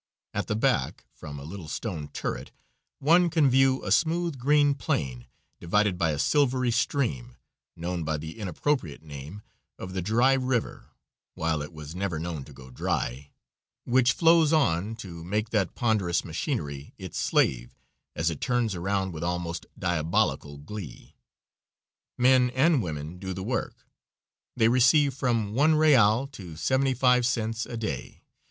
At 0.33 0.47
the 0.47 0.55
back, 0.55 1.05
from 1.13 1.37
a 1.39 1.43
little 1.43 1.67
stone 1.67 2.07
turret, 2.07 2.49
one 2.97 3.29
can 3.29 3.51
view 3.51 3.83
a 3.85 3.91
smooth 3.91 4.39
green 4.39 4.73
plain 4.73 5.27
divided 5.59 5.99
by 5.99 6.09
a 6.09 6.17
silvery 6.17 6.71
stream 6.71 7.37
known 7.75 8.03
by 8.03 8.17
the 8.17 8.39
inappropriate 8.39 9.03
name 9.03 9.43
of 9.77 9.93
the 9.93 10.01
Dry 10.01 10.33
River, 10.33 10.89
while 11.35 11.61
it 11.61 11.71
was 11.71 11.93
never 11.93 12.17
known 12.17 12.43
to 12.45 12.51
go 12.51 12.71
dry 12.71 13.29
which 13.83 14.13
flows 14.13 14.51
on 14.51 14.95
to 14.95 15.23
make 15.23 15.51
that 15.51 15.75
ponderous 15.75 16.25
machinery 16.25 16.95
its 16.97 17.19
slave, 17.19 17.75
as 18.15 18.31
it 18.31 18.41
turns 18.41 18.73
around 18.73 19.13
with 19.13 19.23
almost 19.23 19.67
diabolical 19.77 20.57
glee. 20.57 21.15
Men 22.17 22.49
and 22.55 22.81
women 22.81 23.19
do 23.19 23.35
the 23.35 23.43
work. 23.43 23.87
They 24.57 24.67
receive 24.67 25.13
from 25.13 25.53
one 25.53 25.75
real 25.75 26.25
to 26.25 26.55
seventy 26.55 26.95
five 26.95 27.23
cents 27.23 27.67
a 27.67 27.77
day. 27.77 28.23